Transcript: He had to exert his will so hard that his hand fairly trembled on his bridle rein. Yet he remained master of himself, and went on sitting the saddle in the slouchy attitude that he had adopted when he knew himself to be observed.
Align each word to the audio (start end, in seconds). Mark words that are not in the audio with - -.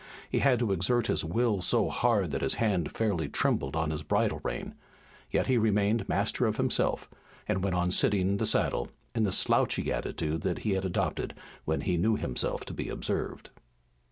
He 0.31 0.39
had 0.39 0.57
to 0.57 0.71
exert 0.71 1.05
his 1.05 1.23
will 1.23 1.61
so 1.61 1.87
hard 1.87 2.31
that 2.31 2.41
his 2.41 2.55
hand 2.55 2.91
fairly 2.91 3.29
trembled 3.29 3.75
on 3.75 3.91
his 3.91 4.01
bridle 4.01 4.41
rein. 4.43 4.73
Yet 5.29 5.45
he 5.45 5.59
remained 5.59 6.09
master 6.09 6.47
of 6.47 6.57
himself, 6.57 7.07
and 7.47 7.63
went 7.63 7.75
on 7.75 7.91
sitting 7.91 8.37
the 8.37 8.47
saddle 8.47 8.87
in 9.13 9.25
the 9.25 9.31
slouchy 9.31 9.93
attitude 9.93 10.41
that 10.41 10.57
he 10.65 10.71
had 10.71 10.85
adopted 10.85 11.35
when 11.65 11.81
he 11.81 11.97
knew 11.97 12.15
himself 12.15 12.65
to 12.65 12.73
be 12.73 12.89
observed. 12.89 13.51